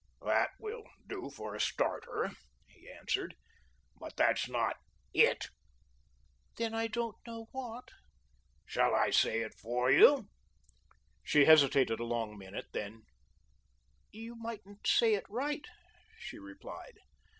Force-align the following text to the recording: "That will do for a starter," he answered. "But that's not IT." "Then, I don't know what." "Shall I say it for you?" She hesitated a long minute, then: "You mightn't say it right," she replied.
"That 0.25 0.49
will 0.57 0.85
do 1.05 1.29
for 1.29 1.53
a 1.53 1.61
starter," 1.61 2.31
he 2.67 2.89
answered. 2.89 3.35
"But 3.99 4.17
that's 4.17 4.49
not 4.49 4.77
IT." 5.13 5.49
"Then, 6.57 6.73
I 6.73 6.87
don't 6.87 7.17
know 7.27 7.49
what." 7.51 7.89
"Shall 8.65 8.95
I 8.95 9.11
say 9.11 9.41
it 9.41 9.53
for 9.59 9.91
you?" 9.91 10.27
She 11.23 11.45
hesitated 11.45 11.99
a 11.99 12.03
long 12.05 12.35
minute, 12.35 12.65
then: 12.71 13.03
"You 14.11 14.33
mightn't 14.33 14.87
say 14.87 15.13
it 15.13 15.25
right," 15.29 15.65
she 16.17 16.39
replied. 16.39 16.97